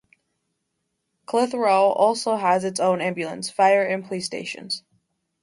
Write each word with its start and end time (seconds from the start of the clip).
Clitheroe 1.27 1.91
also 1.91 2.35
has 2.35 2.63
its 2.63 2.79
own 2.79 3.01
Ambulance, 3.01 3.51
Fire 3.51 3.83
and 3.83 4.03
police 4.03 4.25
stations. 4.25 4.81